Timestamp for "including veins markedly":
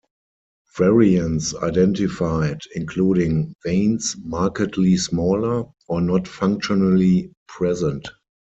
2.73-4.97